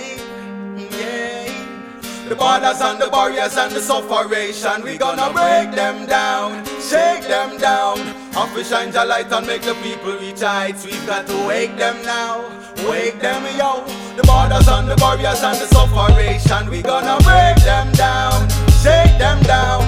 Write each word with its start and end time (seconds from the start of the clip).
yeah. 0.77 2.29
The 2.29 2.35
borders 2.35 2.81
and 2.81 2.99
the 2.99 3.09
barriers 3.09 3.57
and 3.57 3.71
the 3.71 3.81
sufferation, 3.81 4.81
we 4.83 4.97
gonna 4.97 5.31
break 5.31 5.75
them 5.75 6.05
down, 6.07 6.65
shake 6.81 7.27
them 7.27 7.57
down. 7.57 7.99
And 8.35 8.55
we 8.55 8.63
shine 8.63 8.91
the 8.91 9.05
light 9.05 9.31
and 9.31 9.45
make 9.45 9.61
the 9.61 9.75
people 9.75 10.13
reach 10.17 10.41
heights. 10.41 10.85
We've 10.85 11.05
got 11.05 11.27
to 11.27 11.47
wake 11.47 11.77
them 11.77 12.01
now, 12.03 12.41
wake 12.89 13.19
them 13.19 13.43
yo. 13.57 13.85
The 14.15 14.23
borders 14.23 14.67
and 14.67 14.89
the 14.89 14.95
barriers 14.95 15.43
and 15.43 15.57
the 15.61 15.67
sufferation, 15.67 16.69
we 16.71 16.81
gonna 16.81 17.17
break 17.21 17.57
them 17.63 17.91
down, 17.93 18.49
shake 18.81 19.17
them 19.19 19.39
down. 19.43 19.82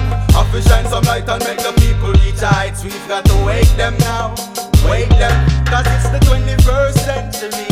We 0.56 0.62
shine 0.62 0.86
some 0.86 1.04
light 1.04 1.28
and 1.28 1.44
make 1.44 1.58
the 1.58 1.72
people 1.76 2.12
reach 2.24 2.40
heights. 2.40 2.82
We've 2.82 3.08
got 3.08 3.26
to 3.26 3.44
wake 3.44 3.68
them 3.76 3.94
now, 3.98 4.30
wake 4.88 5.10
them. 5.10 5.36
Cause 5.66 5.84
it's 5.84 6.08
the 6.08 6.18
21st 6.24 6.96
century, 7.04 7.65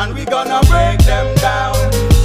sufferation, 0.00 0.14
we 0.14 0.24
gonna 0.24 0.60
break 0.68 0.98
them 1.00 1.34
down, 1.36 1.74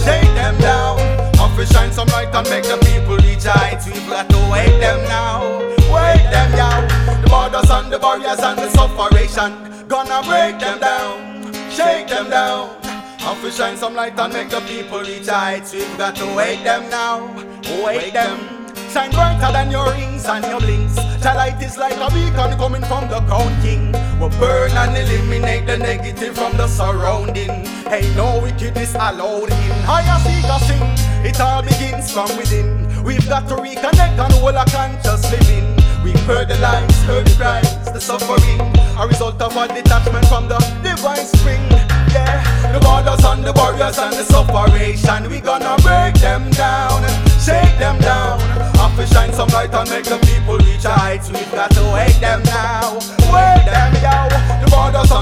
shake 0.03 0.33
them 0.35 0.57
down. 0.59 0.99
And 0.99 1.57
we 1.57 1.65
shine 1.65 1.91
some 1.91 2.07
light 2.07 2.33
and 2.33 2.49
make 2.49 2.63
the 2.63 2.77
people 2.77 3.19
heights. 3.45 3.85
We've 3.85 4.09
got 4.09 4.29
to 4.29 4.37
wake 4.51 4.79
them 4.79 5.03
now, 5.07 5.59
wake 5.93 6.29
them 6.31 6.51
yo. 6.57 7.21
The 7.21 7.29
borders 7.29 7.69
and 7.69 7.91
the 7.91 7.99
barriers 7.99 8.39
and 8.39 8.57
the 8.57 8.69
sufferation, 8.69 9.87
gonna 9.87 10.21
break 10.27 10.59
them 10.59 10.79
down, 10.79 11.53
shake 11.69 12.07
them 12.07 12.29
down. 12.29 12.69
And 13.21 13.43
we 13.43 13.51
shine 13.51 13.77
some 13.77 13.95
light 13.95 14.19
and 14.19 14.33
make 14.33 14.49
the 14.49 14.61
people 14.61 15.03
heights. 15.03 15.73
We've 15.73 15.97
got 15.97 16.15
to 16.15 16.25
wake 16.35 16.63
them 16.63 16.89
now, 16.89 17.25
wake 17.83 18.13
them. 18.13 18.37
Shine 18.91 19.11
brighter 19.11 19.51
than 19.51 19.71
your 19.71 19.91
rings 19.91 20.25
and 20.25 20.45
your 20.45 20.59
blinks. 20.59 20.95
The 20.95 21.33
light 21.35 21.61
is 21.61 21.77
like 21.77 21.97
a 21.97 22.09
beacon 22.13 22.57
coming 22.57 22.83
from 22.83 23.09
the 23.09 23.19
crown 23.27 23.61
king. 23.61 23.94
We 24.25 24.31
burn 24.39 24.71
and 24.71 24.97
eliminate 24.97 25.67
the 25.67 25.77
negative 25.77 26.33
from 26.33 26.57
the 26.57 26.67
surrounding. 26.67 27.63
Hey, 27.85 28.11
no 28.15 28.41
wickedness 28.41 28.95
allowed 28.95 29.51
in. 29.51 29.75
Highah 29.85 30.17
Seekah 30.25 30.59
sing. 30.65 30.81
It 31.23 31.39
all 31.39 31.61
begins 31.61 32.11
from 32.11 32.35
within. 32.35 32.89
We've 33.03 33.27
got 33.29 33.47
to 33.49 33.55
reconnect 33.55 34.17
and 34.17 34.33
hold 34.33 34.55
a 34.55 34.65
conscious 34.65 35.29
living. 35.29 35.77
We've 36.03 36.19
heard 36.25 36.47
the 36.47 36.57
lies, 36.57 36.89
heard 37.03 37.27
the 37.27 37.35
cries, 37.37 37.85
the 37.93 38.01
suffering. 38.01 38.61
A 38.97 39.05
result 39.07 39.39
of 39.43 39.55
our 39.55 39.67
detachment 39.67 40.25
from 40.25 40.47
the 40.47 40.57
divine 40.81 41.25
spring. 41.25 41.61
Yeah, 42.09 42.41
the 42.73 42.79
borders 42.79 43.23
and 43.23 43.45
the 43.45 43.53
barriers 43.53 43.99
and 43.99 44.15
the 44.15 44.23
separation. 44.25 45.29
We 45.29 45.39
gonna 45.39 45.77
break 45.83 46.15
them 46.15 46.49
down, 46.49 47.05
shake 47.45 47.77
them 47.77 47.99
down. 47.99 48.39
Have 48.81 48.95
to 48.97 49.05
shine 49.05 49.33
some 49.33 49.49
light 49.49 49.73
and 49.73 49.87
make 49.87 50.05
the 50.05 50.17
people 50.17 50.57
reach 50.57 50.83
heights. 50.83 51.29
We've 51.29 51.51
got 51.51 51.69
to 51.77 51.83
wake 51.93 52.19
them 52.19 52.41
now, 52.43 52.97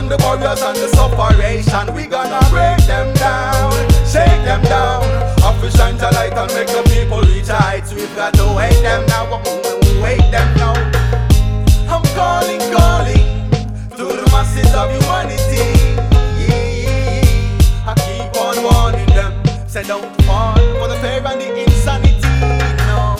the 0.10 0.18
barriers 0.18 0.62
and 0.62 0.78
the 0.78 0.88
separation. 0.96 1.94
We 1.96 2.08
gonna 2.08 2.40
break 2.50 2.86
them 2.88 3.14
down, 3.16 3.72
shake 4.06 4.44
them 4.46 4.62
down. 4.64 5.24
To 5.64 5.72
shine 5.72 5.96
the 5.96 6.12
light 6.12 6.34
and 6.34 6.54
make 6.56 6.68
the 6.68 6.84
people 6.92 7.22
reach 7.22 7.48
heights. 7.48 7.94
We've 7.94 8.14
got 8.18 8.34
to 8.34 8.54
wake 8.54 8.82
them 8.82 9.06
now, 9.08 9.40
wake 10.04 10.30
them 10.30 10.58
now. 10.58 10.74
I'm 11.88 12.04
calling, 12.20 12.60
calling 12.60 13.48
to 13.96 14.04
the 14.04 14.28
masses 14.28 14.74
of 14.76 14.92
humanity. 14.92 15.72
I 17.88 17.94
keep 17.96 18.36
on 18.42 18.60
warning 18.62 19.08
them, 19.16 19.32
say 19.70 19.84
don't 19.84 20.04
fall 20.24 20.60
for 20.80 20.90
the 20.90 20.98
fear 21.00 21.24
and 21.26 21.40
the 21.40 21.64
insanity. 21.64 22.28
No, 22.84 23.16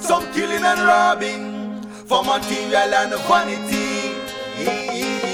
some 0.00 0.24
killing 0.32 0.64
and 0.64 0.80
robbing 0.80 1.82
for 2.06 2.24
material 2.24 2.94
and 2.94 3.12
vanity. 3.28 4.16
We 4.56 5.31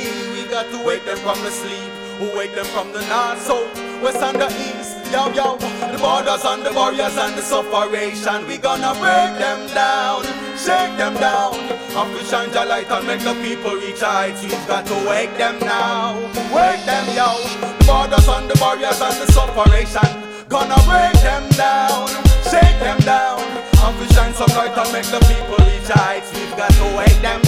got 0.59 0.73
to 0.73 0.85
wake 0.85 1.05
them 1.05 1.17
from 1.19 1.39
the 1.45 1.51
sleep, 1.53 1.93
wake 2.35 2.53
them 2.53 2.67
from 2.75 2.91
the 2.91 2.99
north, 3.07 3.39
south, 3.47 3.71
west 4.03 4.19
and 4.19 4.41
the 4.43 4.51
east. 4.67 4.99
Yo, 5.15 5.31
yo, 5.31 5.55
the 5.55 5.99
borders 6.03 6.43
and 6.43 6.67
the 6.67 6.73
barriers 6.75 7.17
and 7.17 7.39
the 7.39 7.43
separation. 7.43 8.43
We 8.49 8.59
gonna 8.59 8.91
break 8.99 9.39
them 9.39 9.71
down, 9.71 10.25
shake 10.59 10.99
them 10.99 11.15
down. 11.15 11.55
And 11.95 12.11
we 12.13 12.25
shine 12.27 12.51
the 12.51 12.65
light 12.65 12.91
and 12.91 13.07
make 13.07 13.23
the 13.23 13.35
people 13.39 13.79
reach 13.79 14.03
heights. 14.03 14.43
We've 14.43 14.67
got 14.67 14.85
to 14.87 14.99
wake 15.07 15.31
them 15.39 15.61
now, 15.61 16.19
wake 16.51 16.83
them 16.83 17.07
yo. 17.15 17.39
The 17.79 17.85
borders 17.87 18.27
and 18.27 18.51
the 18.51 18.59
barriers 18.59 18.99
and 18.99 19.15
the 19.15 19.31
separation. 19.31 20.11
Gonna 20.49 20.81
break 20.91 21.15
them 21.23 21.47
down, 21.55 22.09
shake 22.51 22.81
them 22.83 22.99
down. 23.07 23.39
And 23.79 23.95
we 24.01 24.11
shine 24.11 24.35
some 24.35 24.51
light 24.59 24.75
and 24.75 24.91
make 24.91 25.07
the 25.07 25.23
people 25.23 25.63
reach 25.71 25.87
heights. 25.87 26.35
We've 26.35 26.57
got 26.59 26.75
to 26.83 26.87
wake 26.99 27.21
them, 27.23 27.39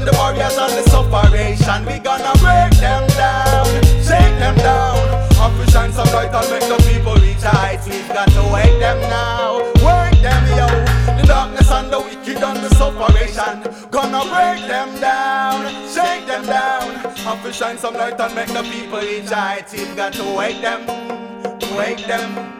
and 0.00 0.08
the 0.08 0.12
barriers 0.12 0.56
and 0.56 0.72
the 0.72 0.82
separation, 0.88 1.84
we 1.84 1.98
gonna 1.98 2.32
break 2.40 2.72
them 2.80 3.06
down, 3.20 3.66
shake 4.00 4.36
them 4.40 4.56
down. 4.56 4.96
Have 5.36 5.54
to 5.56 5.70
shine 5.70 5.92
some 5.92 6.08
light 6.08 6.32
and 6.32 6.50
make 6.50 6.68
the 6.68 6.76
people 6.88 7.14
reach 7.16 7.42
heights. 7.42 7.86
We've 7.86 8.08
got 8.08 8.28
to 8.28 8.42
wake 8.52 8.78
them 8.80 9.00
now, 9.10 9.58
wake 9.84 10.20
them, 10.22 10.44
yo. 10.56 10.66
The 11.20 11.26
darkness 11.26 11.70
and 11.70 11.92
the 11.92 12.00
wicked 12.00 12.42
and 12.42 12.58
the 12.64 12.70
separation, 12.80 13.90
gonna 13.90 14.22
break 14.32 14.66
them 14.68 15.00
down, 15.00 15.68
shake 15.92 16.26
them 16.26 16.46
down. 16.46 16.94
Have 17.24 17.42
to 17.42 17.52
shine 17.52 17.76
some 17.76 17.94
light 17.94 18.18
and 18.18 18.34
make 18.34 18.48
the 18.48 18.62
people 18.62 19.00
reach 19.00 19.30
heights. 19.30 19.72
We've 19.72 19.96
got 19.96 20.14
to 20.14 20.24
wake 20.34 20.60
them, 20.62 20.86
wake 21.76 22.06
them. 22.06 22.59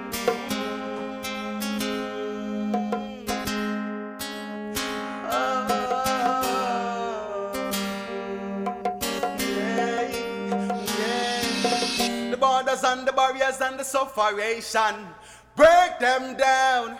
The 12.30 12.36
borders 12.36 12.84
and 12.84 13.08
the 13.08 13.12
barriers 13.12 13.60
and 13.60 13.78
the 13.78 13.82
sufferation, 13.82 15.08
break 15.56 15.98
them 15.98 16.36
down. 16.36 16.96